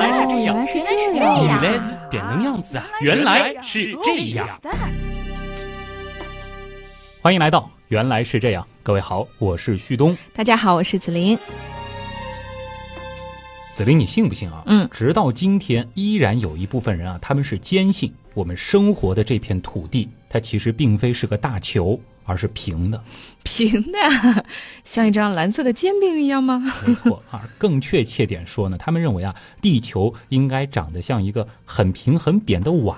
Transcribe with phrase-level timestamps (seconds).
[0.00, 2.86] 来是这样，原来是原来是这样，原来是点能样子啊！
[3.02, 4.48] 原来是这样。
[7.20, 10.16] 欢迎来到《原来是这样》，各位好，我是旭东。
[10.32, 11.38] 大家好，我是子琳。
[13.74, 14.62] 子琳，你信不信啊？
[14.64, 23.02] 嗯直到今天，依然有一部分人啊，他们是坚信我们生活的这片土地，它其实并非是个大球，而是平的。
[23.42, 23.98] 平的，
[24.84, 26.62] 像一张蓝色的煎饼一样吗？
[26.86, 32.96] 没错啊，更确切点说呢，他们认为啊，地球应该长得像一个很平很扁的碗，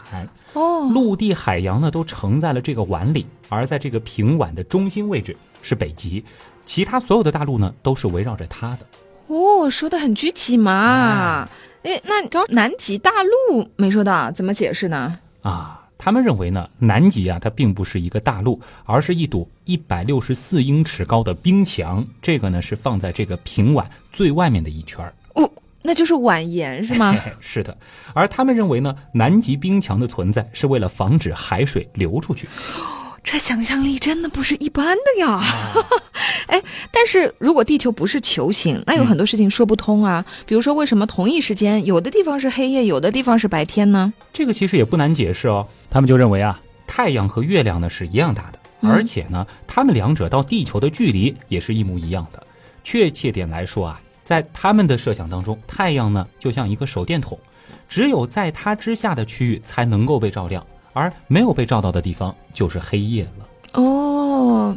[0.53, 6.23] 哦，陆地、海洋呢都盛在了这个碗里，而在这个平碗的中心位置是北极，
[6.67, 8.87] 其他所有的大陆呢都是围绕着它的。
[9.29, 11.49] 哦，说的很具体嘛。
[11.85, 15.19] 哎，那你刚南极大陆没说到，怎么解释呢？
[15.43, 22.05] 啊，他们认为呢，南极啊，它并不是一个大陆，而是一堵一百六十四英尺高的冰墙。
[22.21, 25.15] 这个呢是放在这个平碗最外面的一圈儿。
[25.41, 25.49] 哦，
[25.81, 27.79] 那就是碗沿是吗 是的。
[28.15, 32.49] 而他们认为呢，南极冰墙的存在是为了防止海水流出去。
[33.25, 35.41] 这想象力真的不是一般的呀！
[36.49, 40.25] 哎，但是如果地球不是球形，那有很多事情说不通啊。
[40.45, 44.13] 比如说，为什么同一时间有的地方是黑夜，有的地方是白天呢？
[44.33, 45.67] 这个其实也不难解释哦。
[45.89, 52.45] 他们就认为啊，太阳和月亮呢是一样大的，嗯而且呢，它们两者到地球的距离也是一模一样的。
[52.83, 57.39] 确切点来说啊，在他们的设想当中，太阳呢就像一个手电筒，
[57.89, 63.49] 只有在它之下的区域才能够被照亮，而没有被照到的地方就是黑夜了。
[63.75, 64.77] 哦，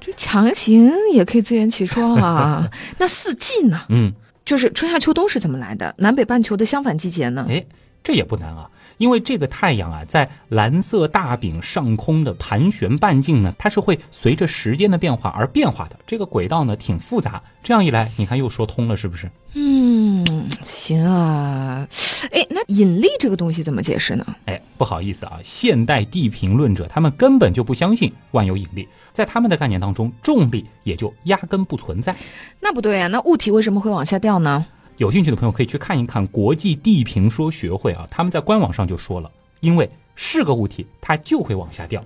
[0.00, 2.70] 这强行也可以自圆其说啊。
[2.98, 3.82] 那四季呢？
[3.88, 4.12] 嗯，
[4.44, 5.94] 就是春夏秋冬是怎么来的？
[5.98, 7.46] 南北半球的相反季节呢？
[7.48, 7.64] 哎，
[8.04, 15.98] 这也不难啊，因为这个太阳啊，在蓝色大饼上空的盘旋半径呢，它是会随着时间的变化而变化的。
[16.06, 19.30] 这个轨道呢挺复杂，这样一来，你看又说通了，是不是？
[19.54, 21.88] 嗯，行啊。
[22.30, 24.26] 哎，那引力这个东西怎么解释呢？
[24.44, 32.14] 哎，不好意思啊，现代地平论者他们根本就不相信万有引力，在他们的概念当中，重力也就压根不存在。
[32.60, 34.66] 那不对啊，那物体为什么会往下掉呢？
[35.00, 39.30] 有兴趣的朋友可以去看一看国际地平说学会啊，他们在官网上就说了，
[39.60, 42.04] 因为是个物体，它就会往下掉。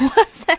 [0.00, 0.58] 哇塞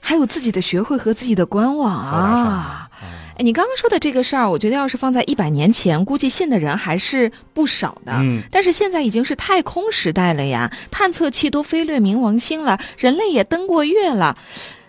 [0.00, 2.88] 还有自己的学会和自己的官网啊！
[3.36, 8.12] 哎，你刚刚说的这个事儿，我觉得要是放在一百年前，估计信的人还是不少的。
[8.20, 14.38] 嗯但是现在已经是太空时代了呀，探测器都飞掠冥王星了，人类也登过月了，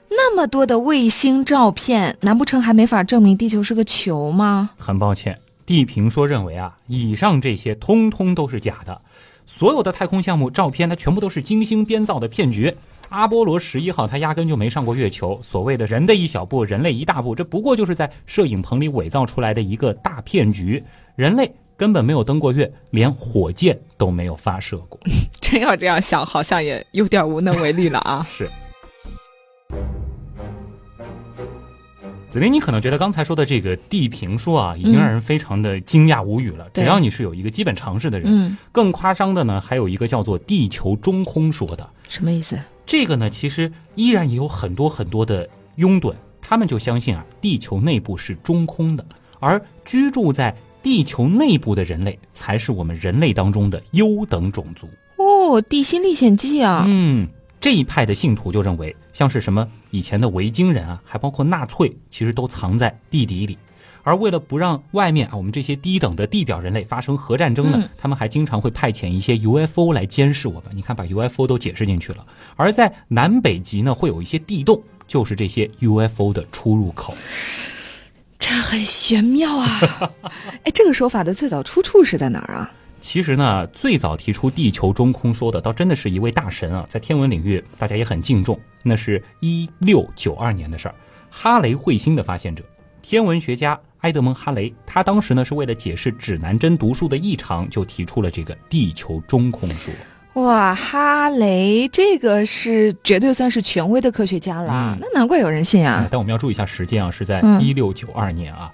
[0.08, 4.70] 那么多的卫星照片，难不成还没法证明地球是个球吗？
[4.78, 9.02] 很抱歉，地平说认为啊，以上这些通通都是假的，
[9.46, 12.76] 所有的太空项目照片，它全部都是精心编造的骗局。
[13.10, 15.40] 阿波罗十一号，它压根就没上过月球。
[15.42, 20.84] 所谓的人的一小步，人类一大步，这不过就是在摄影棚里伪造出来的一个大骗局。
[21.16, 25.00] 人类根本没有登过月，连火箭都没有发射过。
[25.40, 28.26] 真要这样想，好像也有点无能为力了啊。
[28.30, 28.50] 是。
[32.36, 36.68] 子林，你可能觉得刚才说的这个地平说啊，已经让人非常的惊讶无语了。
[36.74, 41.90] 对只要你是有一个基本常识的人，嗯，更夸张的呢，还有一个叫做地球中空说的。
[42.10, 42.60] 什么意思？
[42.86, 45.48] 这个呢，其实依然也有很多很多的
[45.78, 49.06] 拥趸，他们就相信啊，地球内部是中空的，
[49.40, 50.54] 而居住在
[50.84, 54.90] 地球内部的人类才是我们人类当中的优等种族。
[55.16, 57.26] 哦，《地心历险记》啊，嗯，
[57.62, 59.66] 这一派的信徒就认为，像是什么
[59.96, 63.58] 以前的维京人啊，还包括纳粹，其实都藏在地底里。
[64.04, 70.64] 而为了不让外面啊我们这些低等的地表人类发生核战争呢，嗯他们还经常会派遣一些 UFO 来监视我们。
[70.74, 72.24] 你看，把 UFO 都解释进去了。
[72.56, 77.16] 而在南北极呢，会有一些地洞，就是这些 UFO 的出入口。
[78.38, 79.80] 这很玄妙啊！
[80.64, 82.72] 哎，这个说法的最早出处是在哪儿啊？
[83.06, 88.60] 其实呢，最早提出地球中空说的，倒真的是一位大神啊，在天文领域大家也很敬重。
[88.82, 90.96] 那是一六九二年的事儿，
[91.30, 92.64] 哈雷彗星的发现者，
[93.04, 99.94] 天文学家埃德蒙·哈雷，他当时呢是为了解释指南针读数的异常，就提出了这个地球中空说。
[100.42, 106.08] 哇，哈雷这个是绝对算是权威的科学家了，嗯那难怪有人信哎啊！
[106.10, 108.72] 但我们要注意一下时间啊，是在嗯一六九二年啊。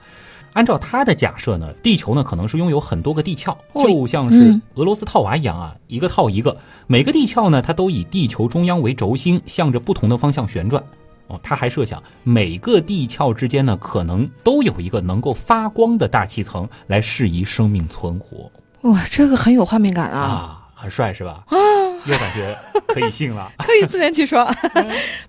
[0.54, 6.56] 按照他的假设呢，地球呢可能是拥有很多个地壳，哦就像是嗯俄罗斯套娃一样啊，一个套一个。
[6.88, 10.84] 每个地壳呢，它都以地球中央为轴心，向着不同的方向旋转。
[11.28, 18.52] 哦，他还设想每个地壳之间呢，可能都有一个能够发光的大气层，来适宜生命存活
[18.82, 20.20] 哇，这个很有画面感啊！
[20.20, 21.44] 啊，很帅是吧？
[21.48, 21.56] 啊，
[22.06, 22.58] 又感觉
[22.88, 23.52] 可以信了。
[23.60, 24.50] 可以自圆其说。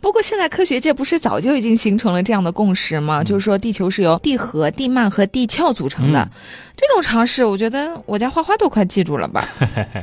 [0.00, 3.22] 不过现在科学界不是早就已经形成了这样的共识吗？
[3.22, 6.20] 就是说地球是由地核、地幔和地壳组成的。
[6.22, 6.31] 嗯
[6.75, 9.46] 这种常识，我觉得我家花花都快记住了吧？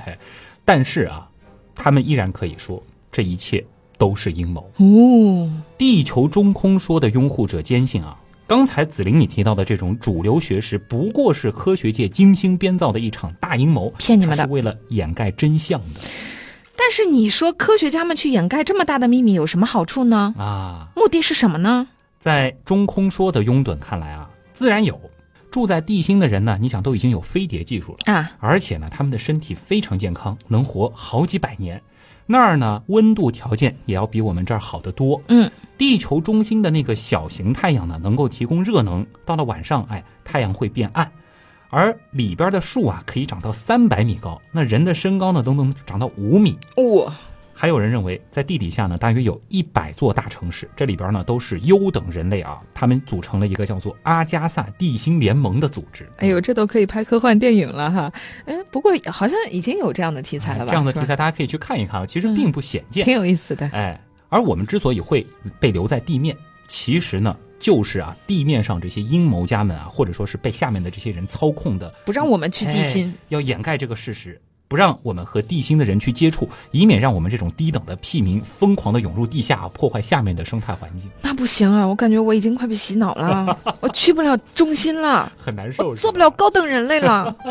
[0.64, 1.28] 但是啊，
[1.76, 2.82] 他们依然可以说
[3.12, 3.66] 这一切
[3.98, 4.72] 都是阴谋。
[4.78, 8.16] 哦，地球中空说的拥护者坚信啊，
[8.50, 16.00] 刚才子玲你提到的这种主流学识，不过是科学界精心编造的一场大阴谋，骗你们的是为了掩盖真相的
[16.76, 20.34] 但是你说科学家们去掩盖这么大的秘密有什么好处呢？
[20.36, 20.88] 啊。
[20.96, 21.88] 目的是什么呢？
[22.20, 25.00] 在中空说的拥趸看来啊，自然有。
[25.52, 31.80] 住在地心的人呢，你想都已经有飞碟技术了，啊，而且呢，他们的身体非常健康，能活好几百年。
[32.32, 35.20] 那儿呢，温度条件也要比我们这儿好得多。
[35.30, 35.50] 嗯，
[35.80, 41.12] 地球中心的那个小型太阳呢，能够提供热能，到了晚上，哎，太阳会变暗。
[41.72, 46.56] 而里边的树啊，可以长到三百米高，那人的身高呢，都能长到五米。
[46.78, 47.12] 哇、
[47.62, 56.10] 还有人认为，在地底下呢，大约有一百座大城市，这里边呢都是优等人类啊，他们组成了一个叫做阿加萨地心联盟的组织。
[56.20, 58.14] 哎呦，这都可以拍科幻电影了哈。
[58.46, 60.72] 嗯，不过好像已经有这样的题材了吧？
[60.72, 63.04] 这样的题材大家可以去看一看啊，其实并不鲜见。
[63.04, 63.68] 挺有意思的。
[63.74, 65.28] 哎，而我们之所以会
[65.60, 66.34] 被留在地面，
[66.66, 74.40] 其实呢，就是啊，地面上这些阴谋家们啊，或者说是被下面的这些人操控的，不让我们去地心哎，要掩盖这个事实。
[74.70, 81.88] 不让我们和地心的人去接触，以免让我们这种低等的屁民疯狂的涌入地下，破坏下面的生态环境，那不行啊！
[81.88, 85.96] 我感觉我已经快被洗脑了， 我去不了中心了，很难受。
[85.96, 87.36] 做不了高等人类了。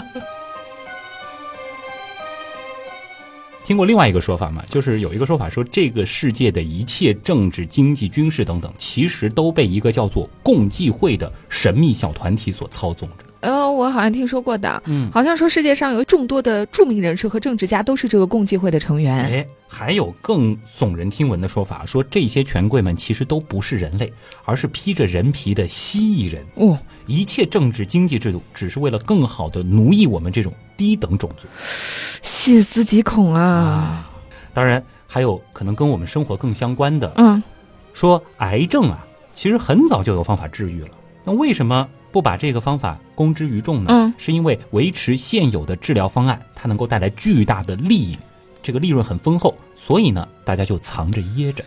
[3.66, 4.62] 听过另外一个说法吗？
[4.70, 13.27] 就是有一个说法说，这个世界的一切政治、经济、军事等等，其实都被一个叫做共济会的神秘小团体所操纵着。
[13.40, 19.14] 呃，我好像听说过的，嗯，好像说世界上有众多的著名人士和政治家都是这个共济会的成员。
[19.14, 24.12] 哎，还有更耸人听闻的说法，说这些权贵们其实都不是人类，
[24.44, 26.44] 而是披着人皮的蜥蜴人。
[26.56, 31.46] 哦，一切政治经济制度只是为了更好的奴役我们这种低等种族
[32.22, 34.10] 细思极恐啊！
[34.52, 37.40] 当然，还有可能跟我们生活更相关的，嗯，
[37.92, 40.88] 说癌症啊，其实很早就有方法治愈了。
[41.22, 43.90] 那为什么不把这个方法公之于众呢？
[43.90, 48.18] 嗯是因为维持现有的治疗方案，它能够带来巨大的利益，
[48.62, 51.64] 这个利润很丰厚，所以呢，大家就藏着掖着。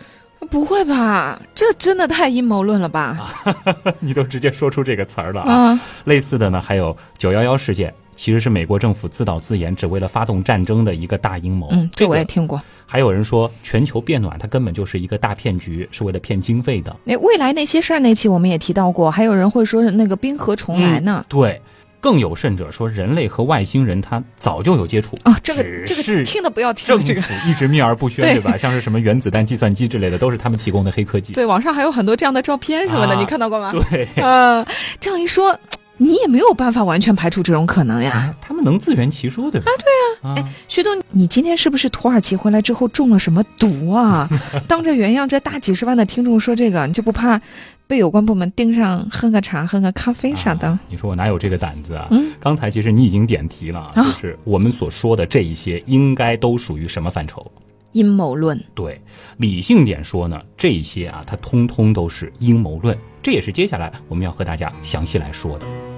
[0.49, 1.39] 不会吧？
[1.53, 3.31] 这真的太阴谋论了吧？
[4.01, 5.53] 你都直接说出这个词儿了啊！
[5.71, 11.67] 啊，类似的呢，还有九幺幺事件，其实是美国政府自导自演，只为了发动战争的一个大阴谋。
[11.71, 12.61] 嗯，这我也听过。
[12.85, 16.95] 还有人说，全球变暖它根本就是一个大骗局，是为了骗经费的。
[17.03, 21.25] 那未来那些事儿那期我们也提到过，还有人会说那个冰河重来呢。
[21.27, 21.59] 对，
[21.99, 28.55] 更有甚者说，人类和外星人他早就有接触哦，这个这个是听的不要听这个府一直秘而不宣，对 对吧？
[28.55, 31.33] 像是什么原子弹、计算机之类的，都是他们提供的黑科技。
[31.33, 33.73] 对，网上还有很多这样的照片什么的，啊你看到过吗？
[33.89, 34.63] 对，呃，
[34.99, 35.57] 这样一说，
[36.01, 38.11] 你也没有办法完全排除这种可能呀。
[38.11, 39.71] 啊，他们能自圆其说，对吧？
[39.71, 44.27] 啊，对啊，哎徐东，你今天是不是土耳其回来之后中了什么毒啊？
[44.67, 47.39] 当着原样这大几十万的听众说这个，你就不怕
[47.85, 50.69] 被有关部门盯上，喝个茶、喝个咖啡啥的？
[50.69, 52.07] 啊你说我哪有这个胆子啊？
[52.09, 57.45] 嗯刚才其实你已经点题了，就是我们所说的这一些，应该都属于什么范畴？
[57.91, 58.59] 阴谋论。
[58.73, 58.99] 对，
[59.37, 65.90] 理性点说呢，这些啊，它通通都是阴谋论，这也是接下来我们要和大家详细来说的。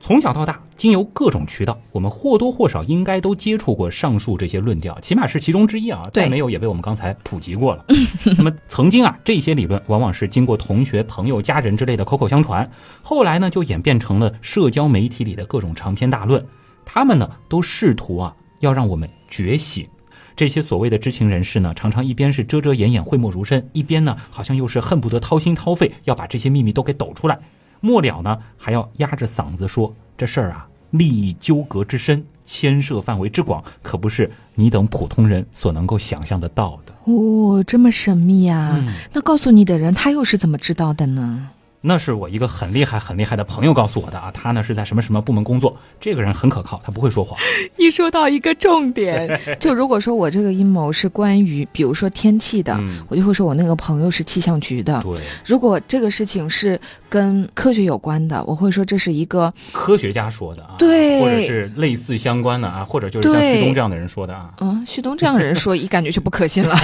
[0.00, 6.02] 从小到大，经由各种渠道，我们或多或少应该都接触过上述这些论调，起码是其中之一啊。
[6.12, 7.84] 再没有也被我们刚才普及过了。
[8.36, 12.68] 那么曾经啊，这些理论往往是经过同学、朋友、家人之类的口口相传，
[13.02, 16.44] 后来呢就演变成了社交媒体里的各种长篇大论。
[16.84, 19.86] 他们呢都试图啊要让我们觉醒。
[20.34, 27.38] 这些所谓的知情人士呢，常常一边是遮遮掩掩、讳莫如深，一边呢好像又是恨不得掏心掏肺，要把这些秘密都给抖出来。
[27.80, 36.92] 末了呢，还要压着嗓子说这事儿啊，利益纠葛之深，牵涉范围之广，可不是你等普通人所能够想象得到的。
[37.04, 41.48] 哦，这么神秘啊、嗯那告诉你的人，他又是怎么知道的呢？
[41.82, 47.38] 那是我一个很厉害、很厉害的朋友告诉我的啊，他呢是在什么什么部门工作，这个人很可靠，他不会说谎。
[47.78, 55.00] 一说到一个重点， 就如果说我这个阴谋是关于，比如说天气的，嗯我就会说我那个朋友是气象局的。
[55.02, 64.50] 对，如果这个事情是跟科学有关的，我会说这是一个科学家说的啊，对或者是类似相关的啊，或者就是像旭东这样的人说的啊。
[64.60, 66.76] 嗯，旭东这样的人说，一感觉就不可信了。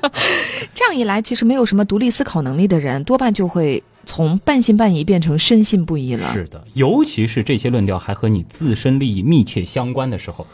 [0.74, 6.26] 这样一来，其实没有什么独立思考能力的人，多半就会从半信半疑变成深信不疑了。
[6.32, 10.46] 是的，尤其是这些论调还和你自身利益密切相关的时候，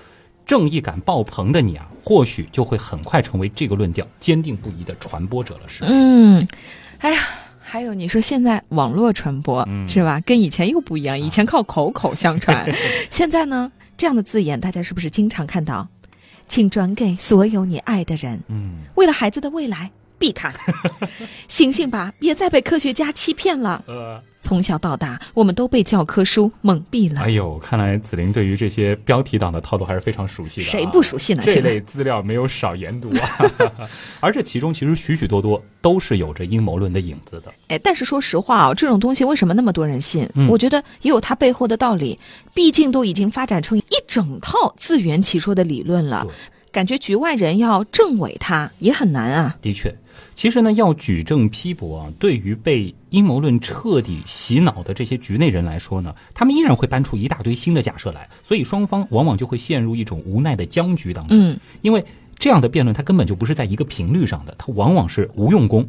[0.45, 5.85] 正义感爆棚的你啊，或许就会很快成为这个论调坚定不移的传播者了，是？
[5.85, 6.45] 嗯，
[6.99, 7.21] 哎呀。
[7.67, 10.21] 还有，你说现在网络传播、是吧？
[10.27, 12.71] 跟以前又不一样，以前靠口口相传，
[13.11, 15.89] 现在呢，这样的字眼大家是不是经常看到？
[16.47, 18.39] 请转给所有你爱的人。
[18.49, 19.91] 嗯，为了孩子的未来，
[20.25, 20.51] 避开。
[21.49, 23.85] 醒醒吧，别再被科学家欺骗了。
[23.87, 27.21] 呃，从小到大，我们都被教科书蒙蔽了。
[27.21, 30.71] 哎呦，看来紫菱对于这些标题党的套路还是非常熟悉的、啊。
[30.71, 31.43] 谁不熟悉呢？
[31.45, 33.87] 这类资料没有少研读啊。
[34.21, 37.53] 而这其中其实许许多多都是有着阴谋论的影子的。
[37.69, 40.27] 哎，但是说实话啊，这种东西为什么那么多人信？
[40.35, 42.19] 嗯我觉得也有它背后的道理。
[42.55, 46.27] 毕竟都已经发展成一整套自圆其说的理论了，
[46.71, 49.57] 感觉局外人要证伪它也很难啊。
[49.61, 49.93] 的确，
[50.35, 61.37] 其实呢，要举证批驳啊，对于被阴谋论彻底洗脑的这些局内人来说呢，他们依然会搬出一大堆新的假设来，所以双方往往就会陷入一种无奈的僵局当中。
[61.39, 62.05] 嗯，因为
[62.39, 65.89] 这样的辩论它根本就不是在一个频率上的，它往往是无用功。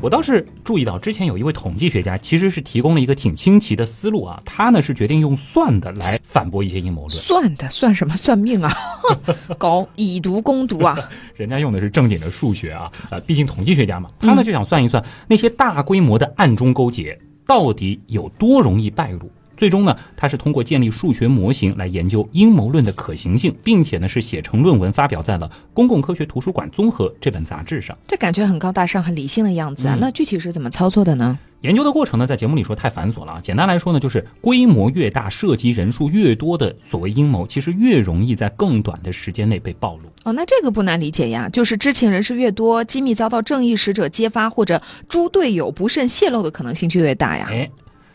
[0.00, 7.10] 我倒是注意到，之前有一位统计学家其实是提供了一个挺清奇的思路啊，他呢是决定用算的来反驳一些阴谋论。
[7.10, 8.72] 算的算什么算命啊？
[9.58, 10.96] 搞以毒攻毒啊？
[11.34, 19.28] 人家用的是正经的数学啊，呃，毕竟统计学家嘛，他呢就想算一算那些大规模的暗中勾结到底有多容易败露。
[19.58, 27.98] 最终呢，他是通过建立数学模型来研究阴谋论的可行性，并且呢是写成论文发表在了《公共科学图书馆综合》这本杂志上。
[28.06, 29.96] 这感觉很高大上、很理性的样子啊。
[29.96, 31.36] 嗯那具体是怎么操作的呢？
[31.62, 33.40] 研究的过程呢，在节目里说太繁琐了啊。
[33.42, 40.02] 简单来说呢，就是规模越大、涉及人数越多的所谓阴谋，其实越容易在更短的时间内被暴露。
[40.22, 47.48] 哦，那这个不难理解呀，就是知情人士越多，机密遭到正义使者揭发或者猪队友不慎泄露的可能性就越大呀。
[47.50, 47.68] 哎，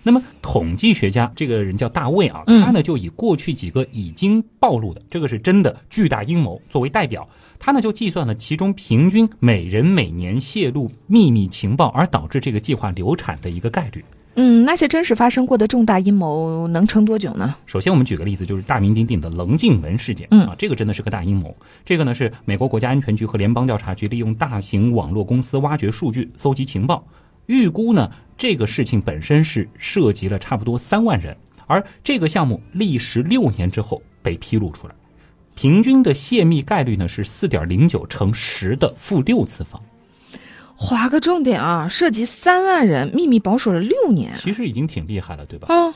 [0.03, 14.03] 那么统计学家这个人叫大卫啊，嗯他呢就以过去几个已经暴露的，这个是真的巨大阴谋作为代表，他呢就计算了其中平均每人每年泄露秘密情报而导致这个计划流产的一个概率。
[14.35, 17.55] 嗯，那些真实发生过的重大阴谋能撑多久呢？
[17.67, 21.55] 首先，我们举个例子，就是大名鼎鼎的棱镜门事件，嗯啊，这个真的是个大阴谋。
[21.85, 27.05] 这个呢是美国国家安全局和联邦调查局利用大型网络公司挖掘数据、搜集情报，
[27.45, 28.09] 预估呢
[28.43, 31.33] 这个事情本身是涉及了差不多三万人，
[31.65, 34.93] 而这个项目历时六年之后被披露出来，
[35.55, 39.81] 平均的泄密概率呢是四点零九乘十的负六次方，
[40.75, 44.33] 划个重点啊，涉及三万人，秘密保守了六年。
[44.35, 45.67] 其实已经挺厉害了，对吧？
[45.69, 45.93] 嗯，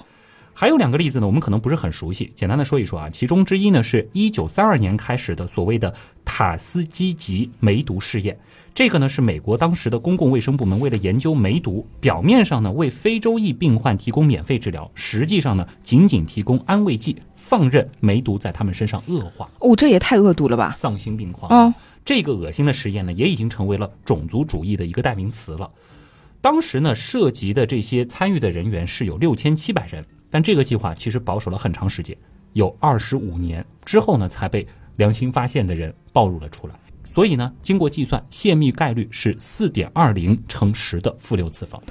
[0.53, 3.09] 还有两个例子呢，我们可能不是很熟悉，简单的说一说啊。
[3.09, 8.39] 其中之一呢，是一九三二年开始的所谓的塔斯基吉梅毒试验。
[8.77, 20.75] 这个呢是美国当时的公共卫生部门为了研究梅毒，表面上呢为非洲裔病患提供免费治疗，实际上呢仅仅提供安慰剂，放任梅毒在他们身上恶化，哦，这也太恶毒了吧？
[20.77, 21.51] 丧心病狂。
[21.51, 21.73] 哦，
[22.05, 25.67] 这个恶心的实验呢，也已经成为了种族主义的一个代名词了。
[26.39, 32.15] 当时呢，涉及的这些参与的人员是有六千七百人，但这个计划其实保守了很长时间，
[32.53, 34.67] 有二十五年之后呢，才被
[34.97, 36.75] 良心发现的人暴露了出来。
[37.13, 41.81] 所以呢，经过计算，泄密概率是四点二零乘十的负六次方。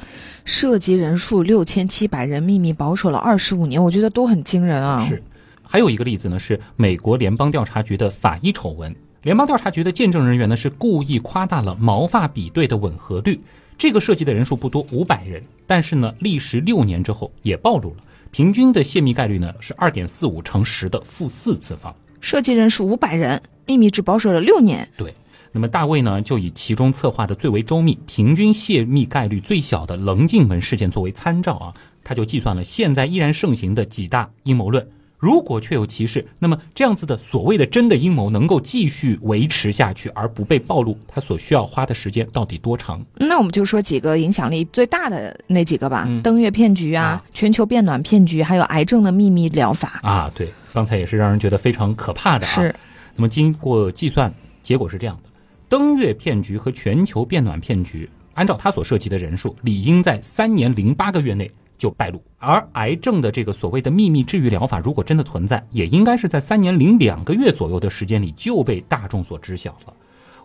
[0.45, 4.99] 涉及人数六千七百人，秘密保守了二十五年，我觉得都很惊人啊。
[5.01, 5.21] 是，
[5.63, 8.95] 还有一个例子呢，是美国联邦调查局的法医丑闻。
[9.23, 13.41] 联邦调查局的见证人员呢是故意夸大了毛发比对的吻合率，
[13.77, 17.97] 这个涉及的人数不多，五百人，但是呢，历时六年之后也暴露了，
[18.31, 21.93] 平均的泄密概率呢是二点四五乘十的负四次方。
[22.21, 24.89] 设计人数五百人，秘密只保守了六年。
[24.97, 25.15] 对，
[25.53, 34.87] 那么大卫呢就以其中策划的最为周密、平均泄密概率最小的棱镜门事件作为参照啊，他就计算了现在依然盛行的几大阴谋论。
[35.19, 43.05] 如果确有其事，那么这样子的所谓的真的阴谋能够继续维持下去而不被暴露，它所需要花的时间到底多长？
[43.17, 50.01] 那我们就说几个影响力最大的那几个吧，嗯登月骗局啊，啊全球变暖骗局，还有癌症的秘密疗法。
[50.03, 52.51] 啊，对，刚才也是让人觉得非常可怕的啊。
[52.51, 52.75] 是，
[53.15, 54.33] 那么经过计算，
[54.63, 55.31] 结果是这样的：
[55.69, 69.93] 登月骗局和全球变暖骗局，按照它所涉及的人数，理应在三年零八个月内就败露；而癌症的这个所谓的秘密治愈疗法，如果真的存在，也应该是在三年零两个月左右的时间里就被大众所知晓了。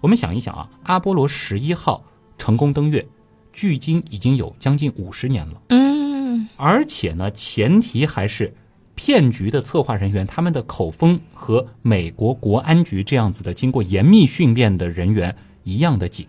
[0.01, 2.03] 我们想一想啊，阿波罗十一号
[2.37, 3.05] 成功登月，
[3.53, 5.61] 距今已经有将近五十年了。
[5.69, 8.53] 嗯，而且呢，前提还是
[8.95, 16.25] 骗局的策划人员他们的口风和美国国安局这样子的经过严密训练的人员一样的紧。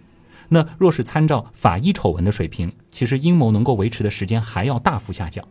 [0.54, 5.42] 那若是参照法医丑闻的水平，其实阴谋能够维持的时间还要大幅下降。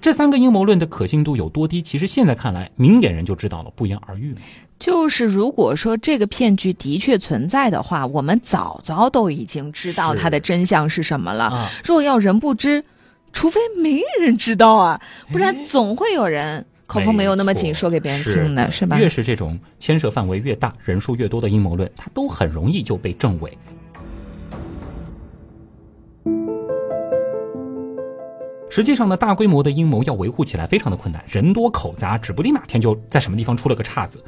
[0.00, 1.80] 这三个阴谋论的可信度有多低？
[1.80, 4.34] 其实现在看来，明眼人就知道了，不言而喻。
[4.76, 11.44] 就是如果说这个骗局的确存在的话，我们早早都已经知道它的真相是什么了。
[11.44, 12.82] 啊若要人不知，
[13.32, 18.98] 除非没人知道啊，不然总会有人口风没有那么紧，说给别人听的，是吧？
[18.98, 23.56] 越是这种牵涉范围越大、人数越多的阴谋论，它都很容易就被证伪。
[28.70, 34.24] 实际上呢，大规模的阴谋要维护起来非常的困难，人多口杂，指不定哪天就在什么地方出了个岔子。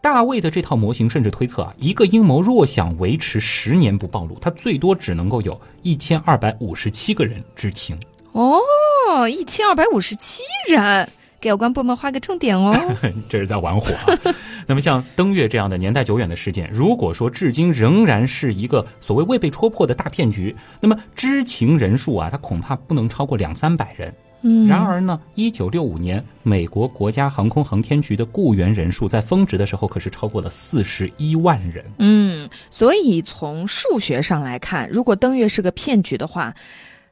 [0.00, 7.96] 大卫的这套模型甚至推测啊，一个阴谋若想维持十年不暴露，它最多只能够有一千二百五十七个人知情。
[8.32, 8.58] 哦，
[9.28, 11.08] 一千二百五十七人，
[11.42, 12.72] 给有关部门画个重点哦。
[13.28, 14.34] 这是在玩火啊。
[14.66, 24.14] 那么像登月这样的年代久远的事件，如果说至今仍然是一个所谓未被戳破的大骗局，那么知情人数啊，它恐怕不能超过两三百人。
[24.44, 31.84] 嗯，然而呢，一九六五年，美国国家航空航天局的雇员人数在峰值的时候可是超过了四十一万人。
[31.98, 36.52] 嗯，所以从数学上来看，如果登月是个骗局的话，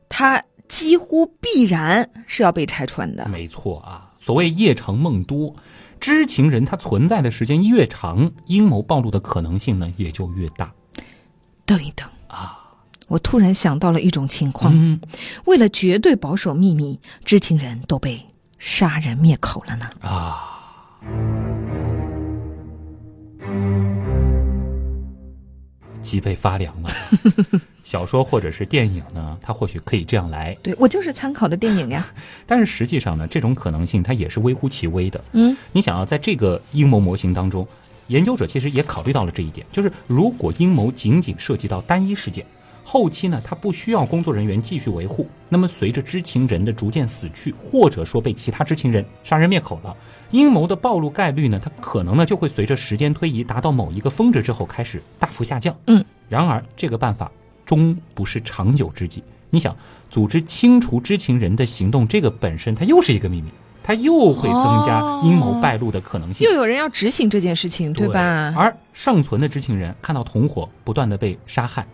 [0.08, 3.28] 它几乎必然是要被拆穿的。
[3.28, 5.56] 没错啊，所谓夜长梦多，
[5.98, 10.70] 知情人他存在的时间越长，阴谋暴露的可能性呢也就越大。
[11.64, 12.58] 等一等啊，
[13.08, 15.00] 我突然想到了一种情况，嗯
[15.46, 18.26] 为了绝对保守秘密，知情人都被
[18.58, 19.86] 杀人灭口了呢。
[20.00, 20.60] 啊，
[26.02, 26.90] 脊背发凉了。
[27.82, 32.06] 小说或者是电影呢，它或许可以这样来，对我就是参考的电影呀。
[32.46, 35.20] 但是实际上呢，这种可能性它也是微乎其微的。
[35.32, 37.66] 嗯，你想要在这个阴谋模型当中，
[38.06, 42.46] 研究者其实也考虑到了这一点，就是如果阴谋仅仅涉及到单一事件，
[42.92, 49.96] 后期呢，它不需要工作人员继续维护，那么随着知情人的逐渐死去，或者说被其他知情人杀人灭口了，
[50.32, 55.72] 阴谋的暴露概率呢，它可能呢就会随着时间推移达到某一个峰值之后开始大幅下降。
[55.86, 57.30] 嗯，然而这个办法
[57.64, 59.22] 终不是长久之计。
[59.50, 59.76] 你想，
[60.10, 63.50] 组织清除知情人的行动，这个本身它又是一个秘密，
[63.84, 66.44] 它又会增加阴谋败露的可能性。
[66.44, 68.52] 又有人要执行这件事情，对吧？
[68.56, 71.86] 而尚存的知情人看到同伙不断的被杀害，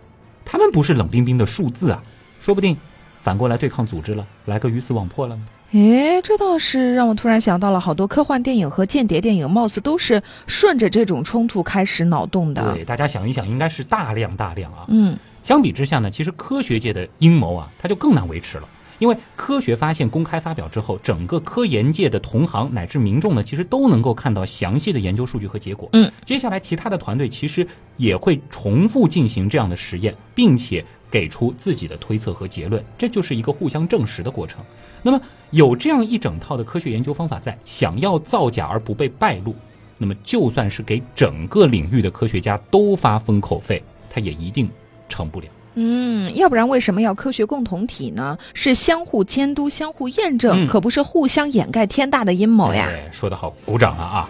[0.46, 2.00] 他们不是冷冰冰的数字啊，
[2.40, 2.74] 说不定
[3.20, 5.42] 反过来对抗组织了，来个鱼死网破了呢。
[5.72, 12.72] 诶，这倒是让我突然想到了好多科幻电影和间谍电影，貌似都是顺着这种冲突开始脑洞的。
[12.72, 14.84] 对，大家想一想，应该是大量大量啊。
[14.86, 18.68] 嗯，相比之下呢，其实科学界的阴谋啊，它就更难维持了。
[18.98, 25.88] 因为科学发现公开发表之后，整个科研界的同行乃至民众呢，其实都能够看到详细的研究数据和结果。
[25.92, 34.64] 嗯，接下来其他的团队其实也会重复进行这样的实验，并且给出自己的推测和结论，这就是一个互相证实的过程。
[35.02, 39.54] 那么有这样一整套的科学研究方法在，想要造假而不被败露，
[39.98, 44.68] 那么就算是给整个领域的科学家都发封口费，他也一定
[45.08, 45.46] 成不了。
[45.78, 48.36] 嗯，要不然为什么要科学共同体呢？
[48.54, 52.86] 是相互监督、相互验证，嗯可不是互相掩盖天大的阴谋呀。
[52.88, 54.28] 哎，说得好，鼓掌了啊！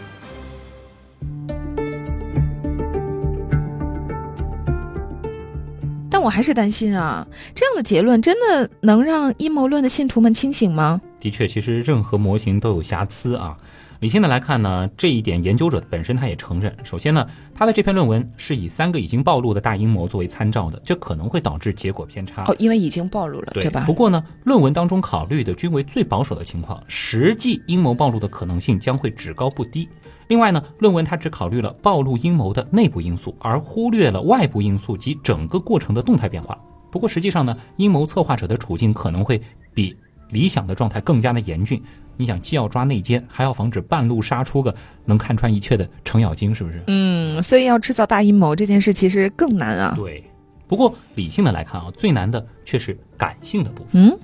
[6.11, 11.01] 但我还是担心啊，这样的结论真的能让阴谋论的信徒们清醒吗？
[11.21, 13.57] 的确，其实任何模型都有瑕疵啊。
[14.01, 16.75] 理性的来看呢，这一点研究者本身他也承认。
[16.85, 22.45] 首先呢，他的这篇论文是以三个已经暴露的大阴谋作为参照的，这可能会导致结果偏差。
[22.45, 23.95] 哦，因为已经暴露了，对吧不？
[23.95, 29.89] 过呢，论文当中考虑的均为最保守的情况，实际阴谋暴露的可能性将会只高不低。
[30.29, 36.59] 另外呢，论文它只考虑了暴露阴谋的内部因素，而忽略了外部因素及整个过程的动态变化。
[36.91, 39.41] 不过实际上呢，阴谋策划者的处境可能会
[39.73, 39.97] 比
[40.31, 41.83] 理想的状态更加的严峻。
[42.17, 46.83] 你想，既要抓内奸，还要防止半路杀出个能看穿一切的程咬金，是不是？
[46.87, 49.95] 嗯，所以要制造大阴谋这件事其实更难啊。
[49.97, 50.25] 对。
[50.67, 54.03] 不过理性的来看啊，最难的却是感性的部分。
[54.03, 54.19] 嗯，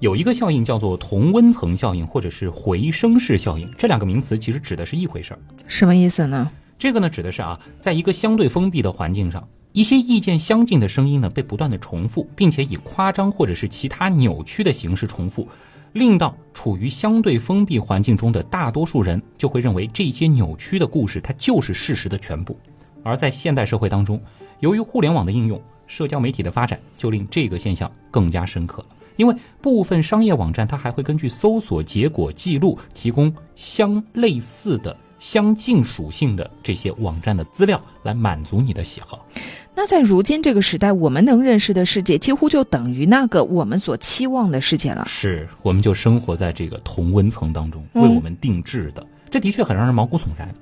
[0.00, 5.40] 有一个效应叫做同温层效应，或者是回声式效应，这两个名词其实指的是一回事儿。
[5.66, 6.50] 什么意思呢？
[6.76, 15.46] 这个呢，指的是啊，在一个相对封闭的环境上，一些意见相近的声音呢，被不断的重复，并且以夸张或者是其他扭曲的形式重复，
[15.92, 22.58] 令到处于相对封闭环境中的大多数人就会认为这些扭曲的故事它就是事实的全部。
[23.02, 24.18] 而在现代社会当中，
[24.60, 28.86] 由于互联网的应用，社交媒体的发展，就令这个现象更加深刻了。
[29.16, 39.26] 因为部分商业网站它还会根据搜索结果记录，提供相类似的、相近属性的这些网站的资料，来满足你的喜好。
[39.74, 45.04] 那在如今这个时代，我们能认识的世界几乎就等于那个我们所期望的世界了。
[45.06, 50.54] 是，我们就生活在这个同温层当中，为我们定制的，这的确很让人毛骨悚然。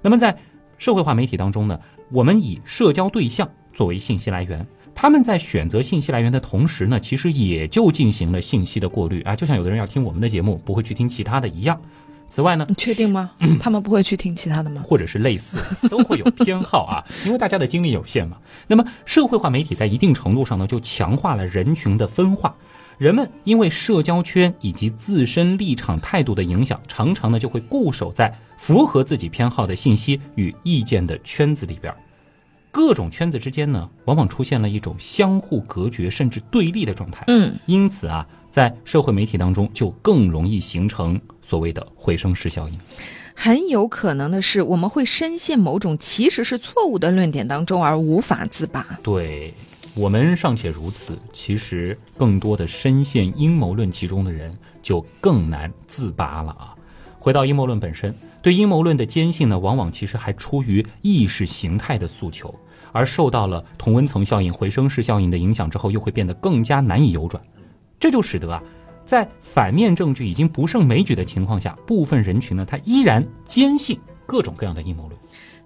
[0.00, 0.36] 那么在
[0.78, 1.78] 社会化媒体当中呢，
[2.10, 4.66] 我们以社交对象作为信息来源。
[4.94, 11.80] 他们在选择信息来源的同时呢，其实也就进行了信息的过滤啊，就像有的人要听我们的节目，不会去听其他的一样。
[12.34, 13.30] 此外呢，你确定吗？
[13.60, 14.80] 他们不会去听其他的吗？
[14.82, 15.58] 或者是类似，
[15.90, 18.38] 都会有偏好啊， 因为大家的精力有限嘛。
[18.66, 22.54] 那么社会化媒体在一定程度上呢，就强化了人群的分化。
[22.96, 31.94] 人们因为社交圈以及自身立场态度的影响，常常呢就会固守在符合自己偏好的信息与意见的圈子里边。
[32.70, 37.24] 各种圈子之间呢，往往出现了一种相互隔绝甚至对立的状态。
[37.26, 42.78] 嗯，因此啊，在社会媒体当中就更容易形成所谓的回声式效应。
[43.34, 48.86] 很有可能的是，我们会深陷某种其实是错误的论点当中而无法自拔。
[49.02, 49.54] 对
[49.94, 56.76] 我们尚且如此，其实更多的深陷阴谋论其中的人就更难自拔了啊！
[57.18, 58.14] 回到阴谋论本身。
[58.42, 62.54] 对阴谋论的坚信呢，往往其实还出于意识形态的诉求，
[62.92, 67.42] 而受到了同温层效应、回声式效应的影响之后，又会变得更加难以扭转。
[68.02, 68.60] 这就使得啊，
[69.06, 75.16] 在反面证据已经不胜枚举的情况下，部分人群呢，他依然坚信各种各样的阴谋论。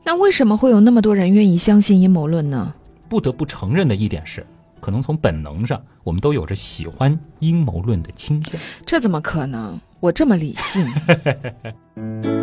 [0.04, 2.74] 那为什么会有那么多人愿意相信阴谋论呢？
[3.08, 4.46] 不得不承认的一点是，
[4.80, 8.60] 可能从本能上，我们都有着喜欢阴谋论的倾向。
[8.84, 9.80] 这怎么可能？
[10.00, 10.86] 我这么理性。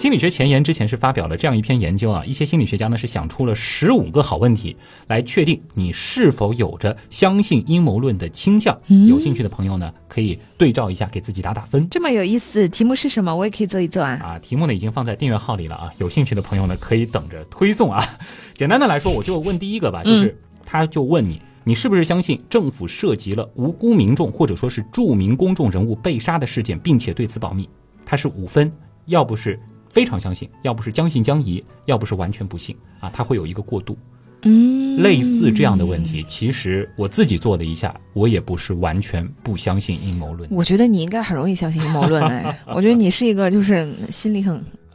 [0.00, 4.74] 心理学前沿之前是发表了这样一篇研究啊，一些心理学家呢是想出了十五个好问题，
[5.08, 8.74] 来确定你是否有着相信阴谋论的倾向。
[9.06, 11.86] 有兴趣的朋友呢，可以对照一下，给自己打打分。
[11.90, 13.36] 这么有意思，题目是什么？
[13.36, 14.12] 我也可以做一做啊。
[14.22, 18.02] 啊，题目呢已经放在订阅号里了啊，有兴趣的朋友呢可以等着推送啊。
[18.56, 20.34] 简单的来说，我就问第一个吧，就是
[20.64, 27.68] 他就问你，你是不是相信政府涉及了无辜民众或者说是著名公众人物被杀的事件，并且对此保密？
[28.06, 28.72] 它是五分，
[29.04, 29.60] 要不是。
[29.90, 33.98] 非常相信，要不是将信将疑，要不是完全不信啊，他会有一个过渡。
[34.42, 40.48] 嗯，类似这样的问题，其实我自己做了一下，我也不是完全不相信阴谋论。
[40.50, 44.54] 我觉得你应该很容易相信阴谋论哎， 我觉得你是一个就是心里很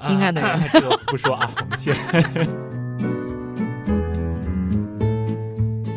[0.10, 0.60] 阴暗的人。
[0.74, 1.96] 这个不说啊，我们先。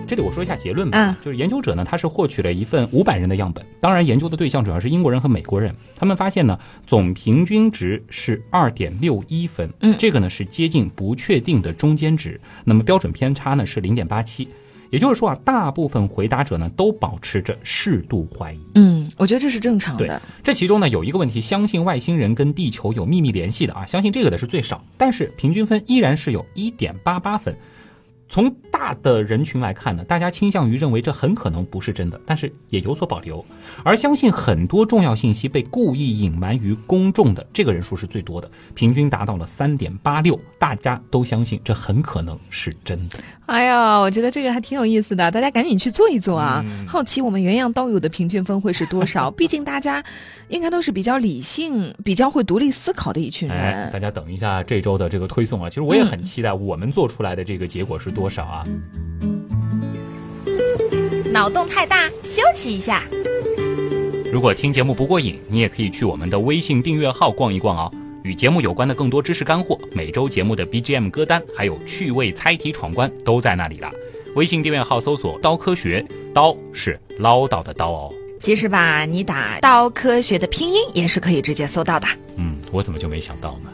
[0.08, 5.74] 这里我说一下结论吧，就是研究者呢，他是获取了一份五百人的样本，当然研究的对象主要是英国人和美国人。
[5.98, 12.40] 他们发现呢，总平均值是二点六一分，嗯，这个呢是接近不确定的中间值。
[12.64, 14.48] 那么标准偏差呢是零点八七，
[14.88, 18.60] 也就是说啊，大部分回答者呢都保持着适度怀疑。
[18.76, 20.22] 嗯，我觉得这是正常的。
[20.42, 27.54] 这其中呢有一个问题，相信外星人跟地球有秘密联系的啊，相信这个的是最少，但是平均分依然是有一点八八分。
[28.28, 33.44] 从大的人群来看呢，大家倾向于认为这很可能不是真的，但是也有所保留。
[33.82, 40.38] 而相信很多重要信息被故意隐瞒于公众的这个人数是最多的，平均达到了三点八六。
[40.58, 43.18] 大家都相信这很可能是真的。
[43.46, 46.62] 哎呀，我觉得这个还挺有意思的，大家赶紧去做一做啊！
[46.86, 49.30] 好奇我们原样刀友的平均分会是多少？
[49.38, 50.04] 毕竟大家
[50.48, 53.90] 应该都是比较理性、比较会独立思考的一群人。
[53.90, 58.12] 大家等一下这周的这个推送啊，其实我也很期待我们做出来的这个结果是。
[58.18, 58.64] 多少啊？
[61.32, 63.04] 脑洞太大，休息一下。
[64.32, 67.92] 如果听节目不过瘾，你也可以去我们的微信订阅号逛一逛哦。
[68.24, 73.88] 与节目有关的更多知识干货，每周节目的 BGM 歌单，还有趣味猜题闯关，都在那里了。
[74.34, 76.04] 微信订阅号搜索“刀科学”，
[76.34, 78.12] 刀是唠叨的刀哦。
[78.40, 82.08] 其实吧，你打“刀科学”的拼音也是可以直接搜到的。
[82.36, 83.70] 嗯，我怎么就没想到呢？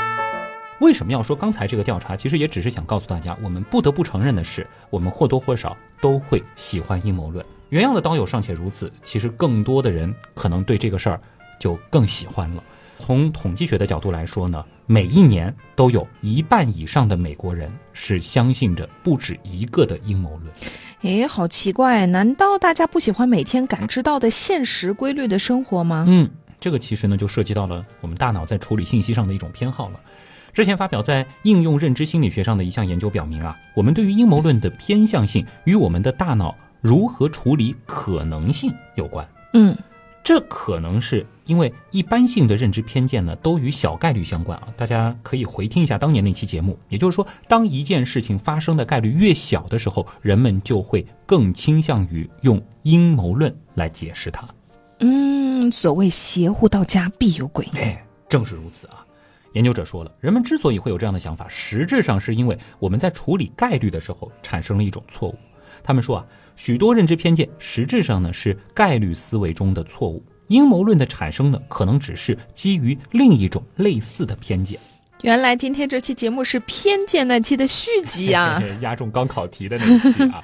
[0.80, 2.16] 为什么要说刚才这个调查？
[2.16, 7.44] 其实也只是想告诉大家，我们不得不承认的是，我们或多或少都会喜欢阴谋论。
[7.68, 11.20] 原样的刀友尚且如此，其实更多的人可能对这个事儿
[11.58, 12.64] 就更喜欢了。
[12.98, 20.52] 从统计学的角度来说呢，每一年都有一半以上的美国人是相信着不止一个的阴谋论。
[21.02, 26.04] 诶，好奇怪，难道大家不喜欢每天感知到的现实规律的生活吗？
[26.08, 30.00] 嗯，这个其实呢就涉及到了我们大脑在处理信息上的一种偏好了。
[30.60, 39.26] 之前发表在应用认知心理学上的一项研究表明啊，我们对于阴谋论的偏向性与我们的大脑如何处理可能性有关。
[39.54, 39.74] 嗯，
[40.22, 44.68] 这可能是因为一般性的认知偏见呢，都与小概率相关啊。
[44.76, 46.78] 大家可以回听一下当年那期节目。
[46.90, 54.46] 也就是说，当一件事情发生的概率越小的时候，人们就会更倾向于用阴谋论来解释它。
[54.98, 57.66] 嗯，所谓邪乎到家必有鬼。
[57.72, 59.06] 哎，正是如此啊。
[59.52, 65.36] 研究者说了，人们之所以会有这样的想法，实质上是因为我们在处理概率的时候产生了一种错误。
[65.82, 74.78] 他们说啊，许多认知偏见实质上呢是概率思维中的错误，阴谋论的产生呢可能只是基于另一种类似的偏见。
[75.22, 78.62] 原来今天这期节目是偏见那期的续集啊！
[78.80, 80.42] 压中高考题的那一期啊。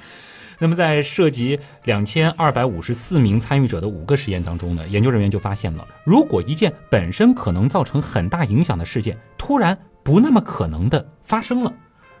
[0.59, 11.73] 那么在涉及两千二百五十四名参与者的五个实验当中呢，研究人员就发现了，如果一件本身可能造成很大影响的事件突然不那么可能的发生了，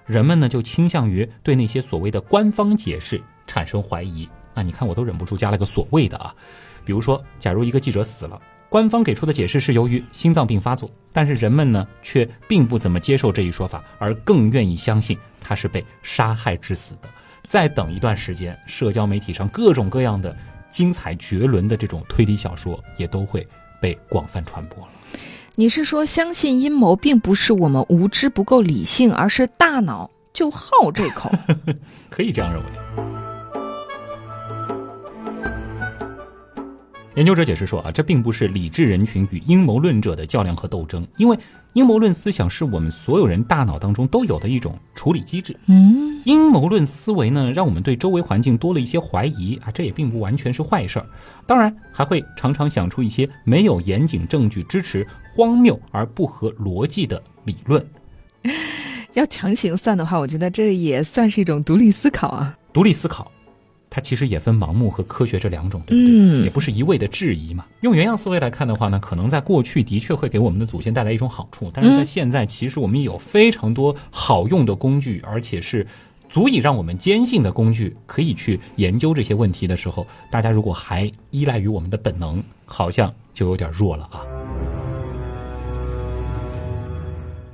[0.05, 4.27] 人们呢就倾向于对那些所谓的官方解释产生怀疑。
[4.53, 6.33] 啊，你看我都忍不住加了个所谓的啊，
[6.83, 17.09] 比如说，假如一个记者死了，官方给出的解释是由于心脏病发作，但是人们呢却并不怎么接受这一说法，而更愿意相信他是被杀害致死的。
[17.47, 20.35] 再等一段时间，社交媒体上各种各样的
[20.69, 23.47] 精彩绝伦的这种推理小说也都会
[23.79, 24.89] 被广泛传播了。
[25.55, 31.31] 你是说，相信阴谋并不是我们无知不够理性，而是大脑就好这口？
[32.11, 33.16] 可以这样认为。
[37.17, 41.35] 研究者解释说啊，这并不是理智人群与阴谋论者的较量和斗争，因为
[41.73, 45.57] 阴谋论思想是我们所有人大脑当中都有的一种处理机制。
[45.65, 51.07] 嗯，阴谋论思维呢，让我们对周围环境多了一些怀疑啊，这也并不完全是坏事儿。
[51.47, 55.03] 当然，还会常常想出一些没有严谨证据支持、
[55.33, 57.83] 荒谬而不合逻辑的理论。
[59.13, 62.55] 要强行算的话，我觉得这也算是一种独立思考啊。
[62.71, 63.31] 独立思考。
[63.89, 66.11] 它其实也分盲目和科学这两种，对不对？
[66.11, 67.65] 嗯也不是一味的质疑嘛。
[67.81, 75.85] 用原样思维来看的话呢，可能在过去的确会给我们的祖先带来一种好处，但是在现在，其实我们有非常多好用的工具，而且是
[76.29, 84.36] 足以让我们坚信的工具，可以去研究这些问题的时候，大家如果还依赖于我们的本能，好像就有点弱了啊。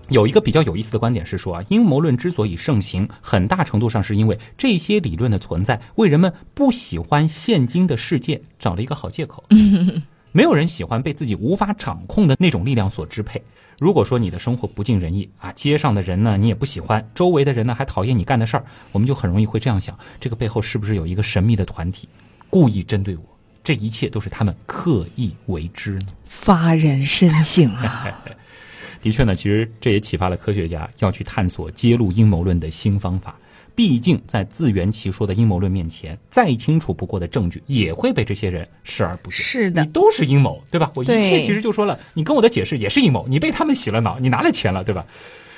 [0.09, 9.43] 有一个比较有意思的观点是说啊，阴谋论之所以盛行，很大程度上是因为这些理论的存在，为人们不喜欢现今的世界找了一个好借口。
[10.31, 13.41] 没有人喜欢被自己无法掌控的那种力量所支配。
[13.79, 22.09] 如果说你的生活不尽人意啊，街上的人呢你也不喜欢，周围的人呢还讨厌你干的事儿，我们就很容易会这样想：这个背后是不是有一个神秘的团体，
[22.49, 23.23] 故意针对我？
[23.63, 26.07] 这一切都是他们刻意为之呢？
[26.25, 28.21] 发人深省啊！
[29.03, 33.35] 的确呢，其实这也启发了科学家要去探索揭露阴谋论的新方法。
[33.75, 39.39] 毕竟，在自圆其说的阴谋论面前，再清楚不过的证据也会被这些人视而不见。
[39.39, 40.89] 是的你都是阴谋，对吧？
[40.95, 45.05] 我一切其实就说了，你跟我的解释也是阴谋，你被他们洗了脑，你拿了钱了，对吧？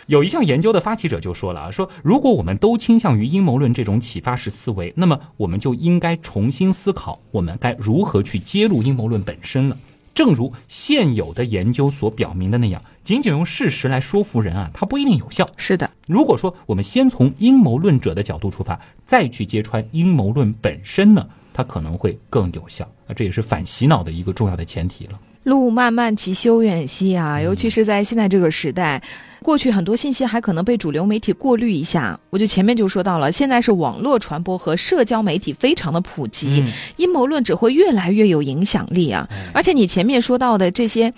[0.07, 9.77] 有一项研究的发起者就说了啊，说如果我们都倾向于阴谋论这种启发式思维，那么我们就应该重新思考，我们该如何去揭露阴谋论本身了。
[10.13, 15.47] 正如现有的研究所表明的那样，仅仅用事实来说服人啊，它不一定有效。
[15.57, 25.19] 是的，如果说我们先从阴谋论者的角度出发，再去揭穿阴谋论本身呢，它可能会更有效啊，这也是反洗脑的一个重要的前提了。
[25.43, 28.99] 路漫漫其修远兮啊，尤其是在现在这个时代，
[29.43, 32.19] 过去很多信息还可能被主流媒体过滤一下。
[32.31, 39.29] 我就前面就说到了，现在是网络传播和社交媒体非常的普及，嗯阴谋论只会越来越有影响力啊。
[39.53, 41.13] 而且你前面说到的这些。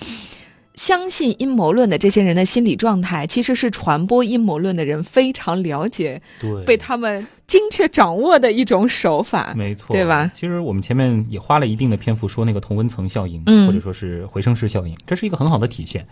[0.78, 9.56] 相信阴谋论的这些人的心理状态，其实是传播阴谋论的人非常了解，对被他们精确掌握的一种手法。
[9.58, 10.32] 没错，对吧？
[10.36, 16.08] 其实我们前面也花了一定的篇幅说那个同温层效应，嗯或者说是回声式效应，这是一个很好的体现。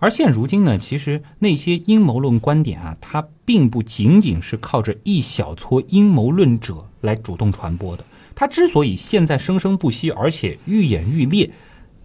[0.00, 8.04] 而现如今呢，其实那些阴谋论观点啊，它并不仅仅是靠着一小撮阴谋论者来主动传播的。
[8.34, 11.50] 它之所以现在生生不息，而且愈演愈烈，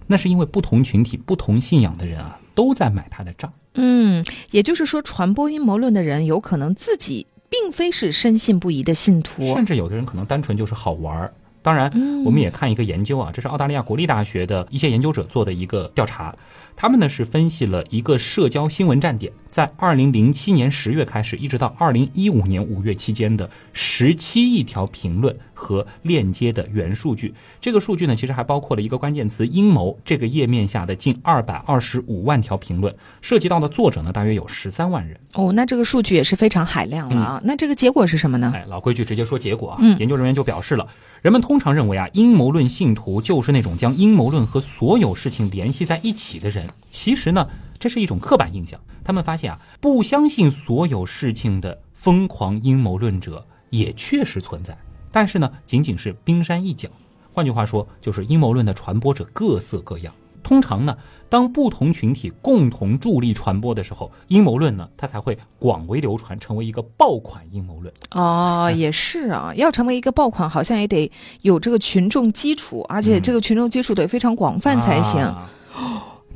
[0.08, 3.52] 那是因为不同群体、不同信仰的人啊，都在买他的账。
[3.74, 9.66] 嗯，也就是说，传播阴谋论的人有可能自己并非是深信不疑的信徒甚。
[9.66, 11.34] 至有的人可能单纯就是好玩儿。
[11.62, 11.92] 当然，
[12.24, 16.32] 我们也看一个研究啊，这是澳大利亚国立大学的一些研究者做的一个调查，
[16.76, 27.34] 他们呢是分析了一个社交新闻站点在二零零七年十月开始，一直到二零一五年五月期间的十七亿条评论和链接的原数据。
[27.62, 35.18] 这个数据呢，其实还包括了一个关键词“阴谋”这个页面下的近二百二十五万条评论，涉及到的作者呢大约有十三万人。
[35.36, 37.42] 哦，那这个数据也是非常海量了啊。
[37.46, 38.52] 那这个结果是什么呢？
[38.54, 39.78] 哎，老规矩，直接说结果啊。
[39.80, 40.86] 嗯研究人员就表示了，
[41.22, 46.65] 人们通常认为啊，阴谋论信徒就是那种将阴谋论和所有事情联系在一起的人。
[46.90, 47.48] 其实呢，
[47.80, 48.80] 这是一种刻板印象。
[49.04, 54.76] 他们发现啊，不相信所有事情的疯狂阴谋论者也确实存在，
[55.12, 56.90] 但是呢，仅仅是冰山一角。
[57.32, 60.12] 换句话说，就是阴谋论的传播者各色各样。
[60.42, 60.98] 通常呢，
[61.28, 67.94] 当不同群体共同助力传播的时候，阴谋论呢，它才会广为流传，成为一个爆款阴谋论。
[68.12, 75.22] 哦，也是啊，要成为一个爆款，好像也得有这个群众基础，而且这个群众基础得非常广泛才行。
[75.22, 75.50] 啊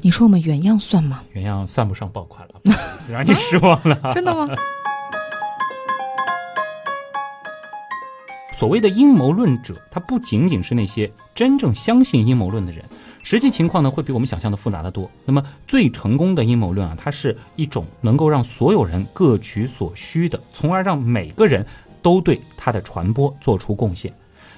[0.01, 1.21] 你说我们原样算吗？
[1.33, 2.61] 原样算不上爆款了，
[3.11, 3.99] 让你失望了。
[4.13, 4.45] 真的吗？
[8.57, 12.83] 所谓的阴谋论者，他不仅仅是那些真正相信阴谋论的人，
[13.23, 15.09] 实际情况呢会比我们想象的复杂的多。
[15.25, 21.65] 那么最成功的阴谋论啊，它是一种能够让所有人各取所需的，从而让每个人
[22.01, 24.13] 都对它的传播做出贡献。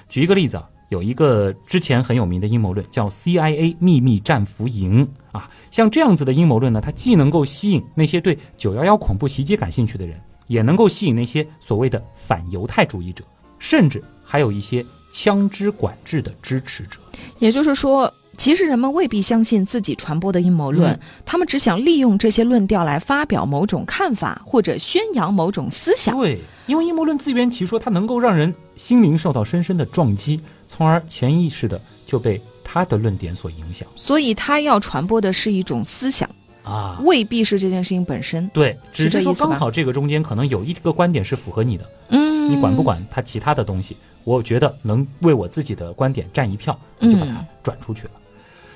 [0.10, 13.24] 举一个例子啊，有一个之前很有名的阴谋论叫 CIA 秘密战俘营啊，像这样子的阴谋论呢，它既能够吸引那些对九幺幺恐怖袭击感兴趣的人，也能够吸引那些所谓的反犹太主义者。
[13.58, 17.00] 甚至还有一些枪支管制的支持者。
[17.40, 26.18] 也就是说，其实人们未必相信自己传播的阴谋论，嗯他们只想利用这些论调来发表某种看法或者宣扬某种思想。
[26.18, 36.30] 对，因为阴谋论自圆其说，它能够让人心灵受到深深的撞击，从而潜意识的就被他的论点所影响所以他要传播的是一种思想，
[36.64, 36.98] 啊。
[37.04, 38.48] 未必是这件事情本身。
[38.54, 42.82] 对，只是说刚好这个中间可能有一个观点是符合你的，嗯，你管不？
[42.82, 48.12] 管他其他的东西，我觉得能为我自己的观点占一票，我就把它嗯转出去了。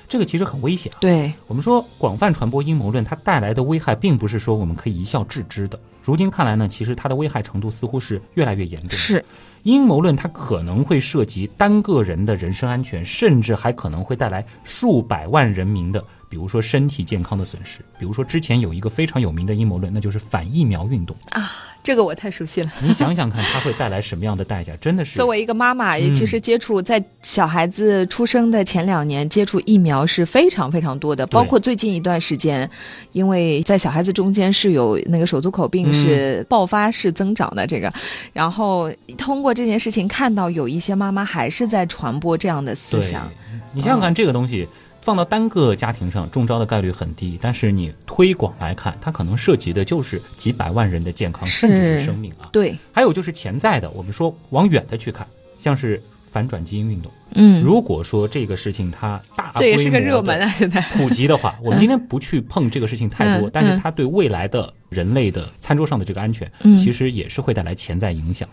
[0.06, 1.00] 这个其实很危险啊。
[1.00, 5.80] 对，我们说广泛传播阴谋论，它带来的危害并不是说我们可以一笑置之的。
[6.06, 8.90] 如今看来呢，其实它的危害程度似乎是越来越严重。
[8.90, 9.24] 是
[9.64, 17.80] 阴谋论，它可能会涉及单个人的人身安全，甚至还可能会带来数百万人民的，比如说身体健康的损失。
[17.98, 21.50] 比如说之前有一个非常有名的阴谋论，那就是反疫苗运动啊。
[21.82, 22.72] 这个我太熟悉了。
[22.82, 24.76] 你想想看，它会带来什么样的代价？
[24.78, 32.68] 真的是作为一个妈妈，其实接触在小孩子出生的前两年接触疫苗是非常非常多的，包括最近一段时间，
[33.12, 37.92] 因为在小孩子中间是有那个手足口病嗯是爆发式增长的这个，
[38.32, 43.30] 然后通过这件事情看到有一些妈妈还是在传播这样的思想，。
[43.72, 44.66] 你想想看，这个东西
[45.06, 52.48] 放到单个家庭上，中招的概率很低，但是你推广来看，它可能涉及的就是几百万人的健康，甚至是生命啊。
[52.50, 55.24] 对，还有就是潜在的，我们说往远的去看，
[55.60, 57.12] 像是反转基因运动。
[57.36, 60.80] 嗯，如果说这个事情它大这也是个规模地热门啊，现在。
[60.94, 68.48] 普及的话，我们今天不去碰这个事情太多，嗯但是它对未来的人类的餐桌上的这个安全，嗯其实也是会带来潜在影响。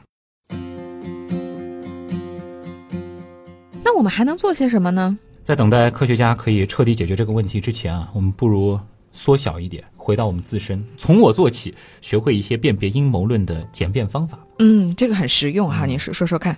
[3.84, 5.18] 那我们还能做些什么呢？
[5.44, 8.80] 在等待科学家可以彻底解决这个问题之前啊，我们不如
[9.12, 14.40] 缩小一点，回到我们自身，从我做起，学会一些辨别阴谋论的简便方法。
[14.60, 16.58] 嗯，这个很实用嗯哈，你说说说看。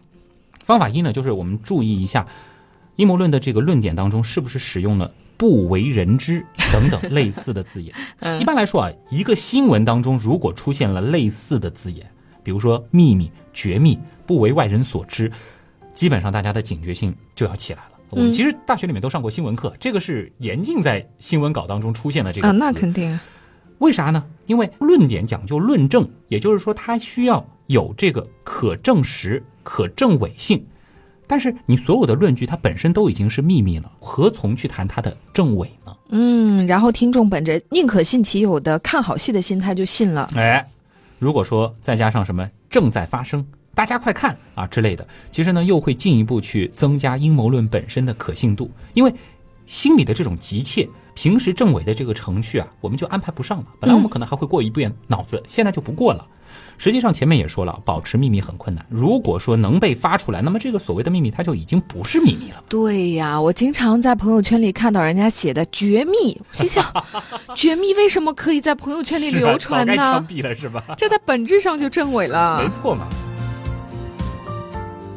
[0.63, 2.25] 方法一呢，就是我们注意一下
[2.95, 7.91] 阴谋论的这个论点当中是不是使用了“不为人知”等等类似的字眼。
[8.21, 12.07] 嗯一般来说啊，一个新闻当中如果出现了类似的字眼，
[12.43, 15.31] 比如说秘密、绝密、不为外人所知，
[15.93, 17.94] 基本上大家的警觉性就要起来了。
[18.09, 23.19] 我们嗯其实大学里面都上过新闻课，这个是严禁在新闻稿当中出现的这个啊，那肯定。
[23.79, 24.23] 为啥呢？
[24.45, 30.65] 因为论点讲究论证，也就是说，它需要有这个可证实、可证伪性。
[31.27, 35.93] 但是你所有的论据，它本身都已经是秘密了，何从去谈它的证伪呢？
[36.09, 40.29] 嗯，然后听众本着宁可信其有的看好戏的心态就信了。
[40.35, 40.65] 哎，
[41.19, 49.13] 如果说再加上什么正在发生、大家快看啊之类的，其实呢又会进一步去增加阴谋论本身的可信度，因为
[49.67, 53.65] 心里的这种急切，平时政委的这个程序啊，我们就安排不上了。
[53.79, 56.25] 本来我们可能还会过一遍脑子，现在就不过了。
[56.77, 58.85] 实际上前面也说了，保持秘密很困难。
[58.89, 62.63] 如果说能被发出来，那么这个所谓的秘密，它就已经不是秘密了。
[62.69, 66.85] 对呀，我经常在朋友圈里看到人家写的绝密，我心想，
[67.55, 70.25] 绝密为什么可以在朋友圈里流传呢？
[70.29, 70.83] 毙了是吧？
[70.95, 72.69] 这在本质上就证伪没。
[72.69, 73.07] 错嘛。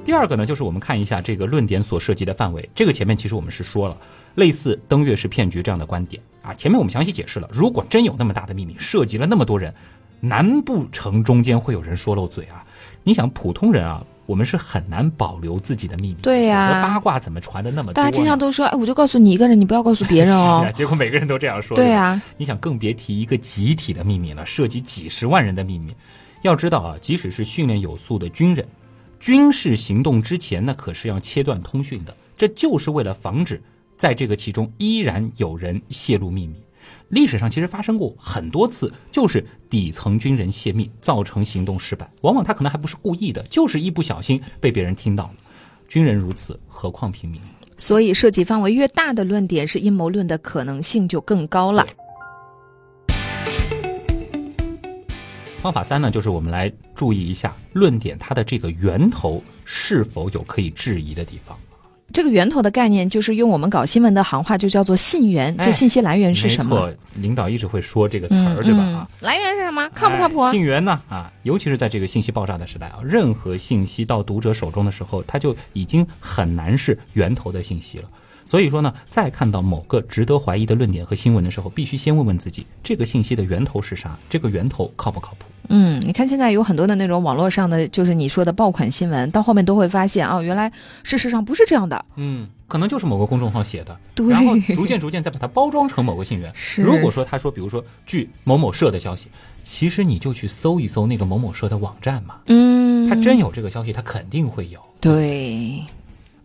[0.08, 2.66] 第二个呢，就是我们看一下这个论点所涉及的范围。
[2.74, 3.96] 这个前面其实我们是说了，
[4.36, 6.54] 类似登月是骗局这样的观点啊。
[6.54, 9.70] 前面我们详细解释了，如果真有那么大的秘密，涉及了那么多人，
[10.18, 12.64] 难不成中间会有人说漏嘴啊？
[13.02, 17.92] 你想，普通人啊，我们是很难保留自己的秘密，对呀八卦怎么传的那么多？
[17.92, 20.72] 大家经常都说，哎，我就告诉你一个人，你不要告诉别人哦 是啊，。
[20.72, 21.76] 结果每个人都这样说。
[21.76, 25.94] 对吧呀，你想更别提一个集体的秘密了，涉及几十万人的秘密。
[26.40, 28.66] 要知道啊，即使是训练有素的军人，
[29.18, 33.60] 军事行动之前呢，可是要切断通讯的，这就是为了防止
[33.96, 36.54] 在这个其中依然有人泄露秘密。
[37.08, 45.34] 历史上其实发生过很多次，就是底层军人泄密造成行动失败，往往他可能还不是故意的，就是一不小心被别人听到了。
[45.88, 47.40] 军人如此，何况平民？
[47.76, 51.86] 所以涉及范围越大的论点，是阴谋论的可能性就更高了。
[55.60, 61.58] 方法三呢，就是我们来注意一下论点它的这个源头是否有可以质疑的地方。
[62.10, 65.54] 这个源头的概念，就是用我们搞新闻的行话，就叫做信源。
[65.58, 66.86] 哎这信息来源是什么？
[66.86, 68.78] 没错，领导一直会说这个词儿，对吧？
[68.78, 69.86] 嗯啊，来源是什么？
[69.94, 70.40] 靠不靠谱？
[70.40, 70.98] 哎信源呢？
[71.10, 78.08] 啊，尤其是在这个信息爆炸的时代啊，任何信息到读者手中的时候，它就已经很难是源头的信息了。
[78.48, 84.18] 所以说呢，在看到某个值得怀疑的论点和新闻的时候，必须先问问自己，这个信息的源头是啥？
[84.30, 85.44] 这个源头靠不靠谱？
[85.68, 90.72] 嗯，你看现在有很多的那种网络上的，就是你说的爆款新闻，到后面都会发现哦，原来
[91.02, 92.02] 事实上不是这样的。
[92.16, 96.50] 嗯，可能就是某个公众号写的，对然后逐渐逐渐再把它包装成某个信源。
[96.56, 99.28] 是如果说他说，比如说据某某社的消息，
[99.62, 104.80] 其实你就去搜一搜那个某某社的网站嘛，嗯，他真有这个消息，他肯定会有。
[105.02, 105.82] 对，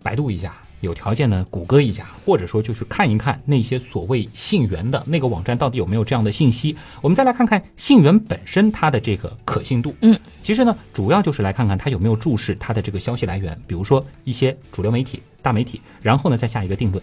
[0.04, 0.54] 百度一下，
[0.84, 6.76] 有条件呢，谷歌一下，或者说就是看一看那些所谓信源的那个网站到底有没有这样的信息。
[7.02, 9.96] 我们再来看看信源本身它的这个可信度。
[10.02, 17.02] 嗯，其实呢，主要就是来看看它有没有注释它的这个消息来源，比如说一些主流媒体、大媒体，然后呢再下一个定论。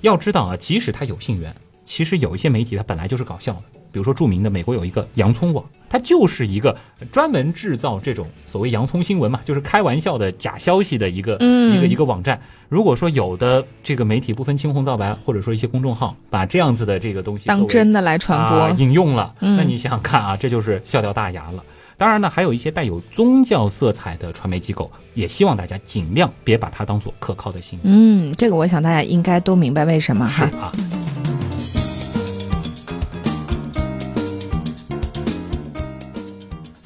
[0.00, 1.52] 要知道啊，即使它有信源，
[1.88, 3.62] 其实有一些媒体它本来就是搞笑的。
[3.90, 6.76] 比如说著名的美国有一个洋葱网，它就是一个
[7.10, 12.38] 专门制造这种所谓洋葱新闻嘛，就是开玩笑的假消息的一个、嗯一个一个网站。
[12.68, 18.58] 如果说有的这个媒体不分青红皂白，或者说一些公众号把这样子的这个东西当真的来传播。
[18.58, 21.64] 啊、引用了，嗯那你想想看啊，这就是笑掉大牙了。
[21.96, 27.90] 当然呢，还有一些带有宗教色彩的传媒机构，也希望大家尽量别把它当做可靠的新闻。
[27.90, 30.66] 嗯，这个我想大家应该都明白为什么是哈。
[30.66, 30.72] 啊。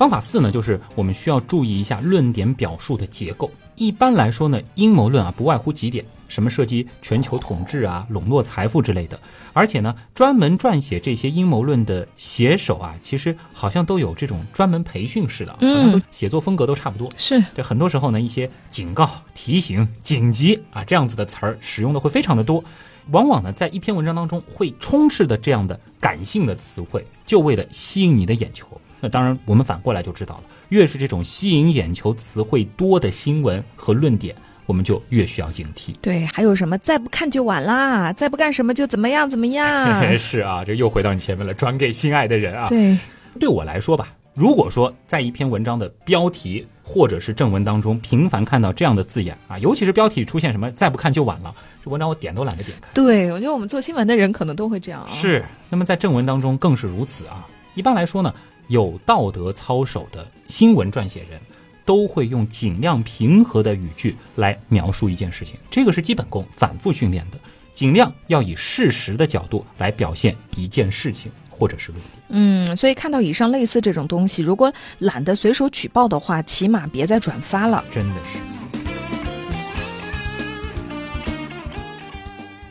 [0.03, 3.49] 方法四呢，就是我们需要注意一下论点表述的结构。
[3.77, 9.17] 一般来说呢，阴谋论啊不外乎几点，什么涉及全球统治啊、笼络财富之类的。
[9.53, 17.09] 而且呢，专门撰写这些阴谋论的写手啊，其实好像都有这种专门培训似的，嗯都写作风格都差不多。
[17.17, 22.65] 是，这很多时候呢，一些警告、提醒、紧急啊这样子的词儿使用的会非常的多，
[23.13, 28.67] 往往呢在一篇文章当中会充斥的这样的感性的词汇，就为了吸引你的眼球。
[29.05, 34.33] 那当然，我们反过来就知道了，越是这种吸引眼球词汇多的新闻和论点，
[34.65, 35.97] 我们就越需要警惕。
[36.01, 40.01] 对，还有什么再不看就晚啦，再不干什么就怎么样怎么样。
[40.17, 42.69] 是啊，这又回到你前面了，转给心爱的人啊。
[42.69, 42.97] 对，
[43.41, 51.53] 对我来说吧，如果说在一篇文章的标题或者是正文当中频繁看到这样的字眼啊，尤其是标题出现什么“再不看就晚了”，
[51.85, 52.89] 这文章我点都懒得点开。
[52.95, 55.09] 对，我觉得我们做新闻的人可能都会这样啊。
[55.09, 57.45] 是，那么在正文当中更是如此啊。
[57.75, 58.35] 一般来说呢，
[58.69, 61.41] 有道德操守的新闻撰写人。
[61.85, 67.39] 都会用尽量平和的语句来描述一件事情，这个是基本功，反复训练的。
[67.75, 72.13] 尽量要以事实的角度来表现一件事情或者是论点。
[72.29, 77.83] 嗯，所以看到以上类似这种东西，如果懒得随手举报的话，起码别再转发了。
[77.91, 78.39] 真的是。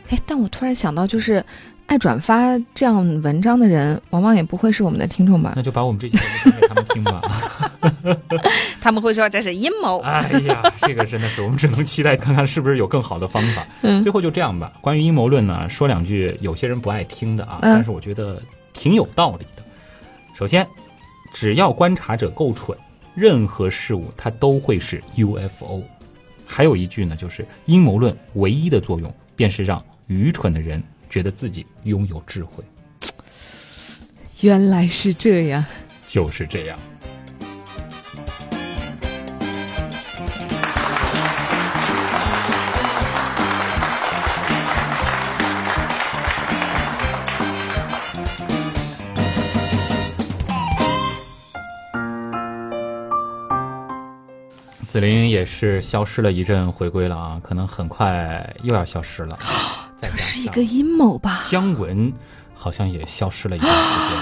[0.08, 1.44] 哎，但我突然想到，就是
[1.92, 5.52] 爱转发这样文章的人，往往也不会是我们的听众吧？
[5.54, 7.20] 那就把我们这期节目讲给他们听吧。
[8.80, 9.98] 他们会说这是阴谋。
[10.00, 13.66] 哎呀，这个真的是，我们只能期待看看是不是有更好的方法。
[13.82, 14.72] 嗯最后就这样吧。
[14.80, 18.40] 关于阴谋论呢，说两句有些人不爱听的啊，嗯但是我觉得
[18.72, 19.62] 挺有道理的。
[20.34, 20.66] 首先，
[21.34, 22.74] 只要观察者够蠢，
[23.14, 25.82] 任何事物它都会是 UFO。
[26.46, 30.82] 还有一句呢，就是阴谋论唯一的作用便是让愚蠢的人
[31.12, 32.64] 觉得自己拥有智慧，
[34.40, 35.62] 原来是这样。
[36.06, 36.78] 就是这样。
[54.88, 59.38] 紫菱也是消失了一阵，回归了啊，可能很快又要消失了。
[60.02, 61.44] 再加这是一个阴谋吧？
[61.48, 62.12] 姜文
[62.54, 64.18] 好像也消失了一段时间，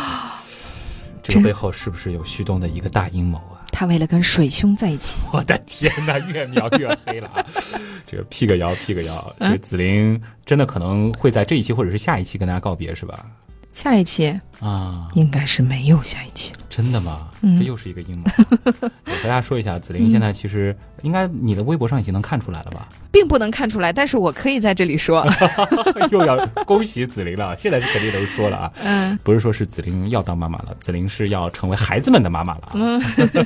[1.24, 3.64] 这个背后是不是有旭东的一个大阴谋啊？
[3.72, 7.45] 他为了跟水兄在一起， 我的天哪，越描越黑了啊！
[8.07, 13.24] 这个辟个谣，辟个谣，这个紫菱真的可能会在这一期或者是下一期跟大家告别，是吧？
[13.72, 16.60] 下一期啊，应该是没有下一期了。
[16.68, 17.28] 真的吗？
[17.42, 18.24] 嗯这又是一个阴谋。
[19.06, 22.88] 我和大家说一下，紫菱现在其实应该你的微博上已经能看出来了吧？
[23.12, 25.26] 并不能看出来，但是我可以在这里说，
[26.12, 28.72] 又要恭喜紫菱了，现在是肯定能说了啊。
[28.84, 32.72] 嗯不是说是紫菱要当妈妈了，紫菱是要成为孩子们的妈妈了啊。
[32.74, 33.02] 嗯，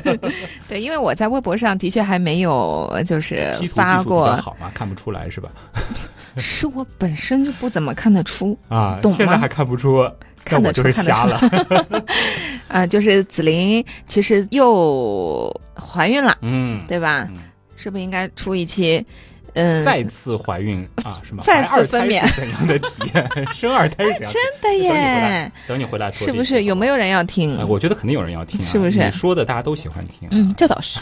[0.68, 5.48] 对，因为我在微博上的确还没有就是发过比较过，好嘛，看不出来是吧？
[6.40, 10.08] 是我本身就不怎么看得出啊，懂吗现在还看不出，
[10.44, 12.04] 看得就是出看得瞎了。
[12.68, 17.28] 啊、就是紫菱其实又怀孕了，嗯，对吧？
[17.30, 17.36] 嗯
[17.76, 19.04] 是不是应该出一期？
[19.54, 21.42] 嗯，再次怀孕啊， 是吗？
[21.42, 23.30] 再次分娩 是怎样的体验？
[23.52, 24.32] 生二胎是怎样？
[24.32, 27.56] 真的耶，等你回来说是不是有没有人要听？
[27.58, 30.30] 哎我觉得肯定有人要听、啊，是不是你说的大家都喜欢听、啊。
[30.32, 31.00] 嗯，这倒是。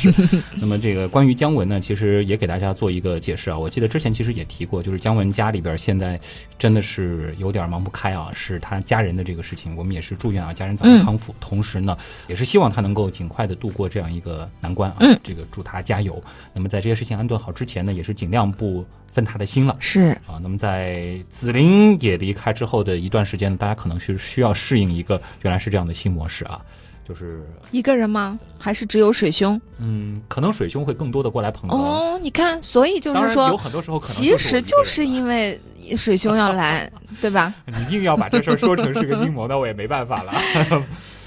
[0.60, 3.58] 那么这个关于姜文呢，其实也给大家做一个解释啊。
[3.58, 6.20] 我记得之前其实也提过，就是姜文家里边现在
[6.58, 11.96] 真的是有点忙不开啊，是他家人的这个事情，我们也是祝愿啊家人早日康复，同时呢
[12.28, 14.96] 也是希望他能够尽快的度过这样一个难关啊。
[15.00, 16.22] 嗯这个祝他加油。
[16.52, 19.74] 那么在这些事情安顿好之前呢，也是尽量不分他的心了。
[19.80, 26.60] 是，啊，那么在紫菱也离开之后的一段时间，大家可能是需要适应一个原来是这样的新模式啊，
[27.06, 28.38] 就是一个人吗？
[28.58, 29.58] 还是只有水兄？
[29.78, 31.74] 嗯，可能水兄会更多的过来捧哏。
[31.74, 35.58] 哦，你看，所以就是说有很多时候可能其实就就是因因为
[35.96, 36.90] 水兄要来，
[37.22, 37.54] 对吧？
[37.64, 40.32] 你硬要把这事儿说成是个阴谋，那我也没办法了。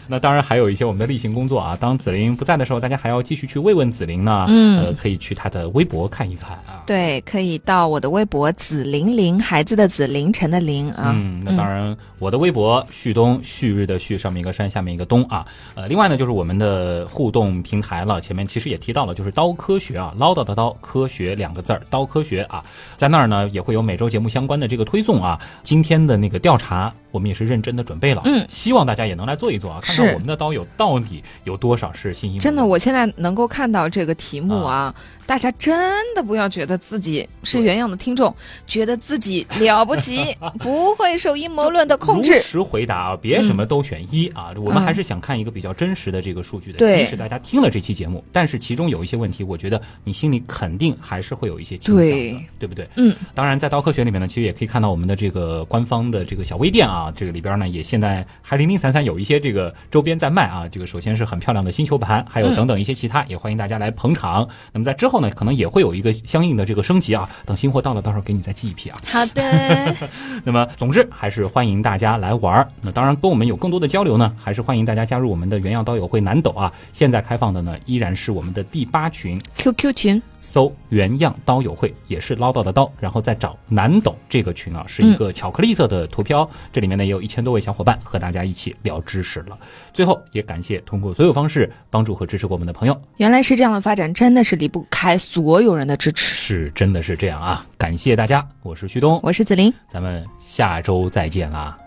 [0.10, 4.46] 那当然还有一些我们的例行工作啊，当紫菱不在的时候，大家还要继续去慰问紫菱呢。
[4.50, 6.84] 嗯呃，可以去她的微博看一看啊。
[6.86, 11.14] 对，可以到我的微博“紫菱菱”，孩子的紫，凌晨的凌啊。
[11.16, 15.46] 嗯，那当然，我的微博旭东，旭日的旭，上面一个山，下面一个东啊。
[15.76, 22.64] 呃，另外呢，就是我们的互动平台了，前面其实也提到了，就是刀科学啊，唠叨的刀，科学两个字儿，刀科学啊，
[22.98, 25.40] 在那儿呢也会有每周节目相关的这个推送啊。
[25.64, 34.94] 今天的那个调查，我们也是认真的准备了，嗯希望大家也能来做一做啊，看看我们的刀友到底有多少是新阴谋真的，我现在能够看到这个题目啊，
[35.26, 35.80] 大家真
[36.14, 38.34] 的不要觉得自己是原样的听众，
[38.68, 42.42] 觉得自己了不起， 不会受阴谋论的控制如制。
[42.42, 44.54] 实回答啊，别什么都选一啊！
[44.58, 46.80] 我们嗯还是想看一个比较真实的这个数据的。
[46.80, 52.88] 对即使大家听了这期节目，但是其中有一些问题，我觉得你心里肯定还是会有一些倾向的，对对不对？
[52.96, 60.68] 嗯，当然，在刀科学里面呢，其实也可以看到我们的这个官方的这个小微店啊，这个里边呢也现在还零零散散有一些这个周边在卖啊。
[60.68, 64.48] 这个首先是很漂亮的星球盘，还有等等一些其他，也欢迎大家来捧场。
[64.74, 67.30] 那么在之后呢，可能也会有一个相应的这个升级啊。
[67.46, 69.00] 等新货到了，到时候给你再寄一批啊。
[69.06, 69.96] 好的，
[70.44, 72.68] 那么，总之还是欢迎大家来玩儿。
[72.82, 76.72] 那当然，跟我们有更多的交流呢，还是欢迎大家加入我们的原样刀友会南斗啊。
[76.92, 89.58] 现在开放的呢，依然是我们的第八群，QQ 群搜“原样刀友会”，也是唠叨的刀，然后再找南斗这个群啊，是一个巧克力色的图标，这里面呢也有一千多位小伙伴和大家一起聊知识了。
[89.94, 96.36] 最后，也感谢通过所有方式帮助和支持过我们的朋友，原来是这样的发展，真的是离不开所有人的支持。
[96.36, 97.66] 是真的是这样啊！
[97.78, 101.78] 感谢大家，我是旭东，我是紫菱，咱们下周再见啦！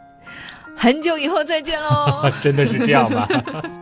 [0.77, 2.31] 很久以后再见喽。
[2.41, 3.29] 真的是这样吗？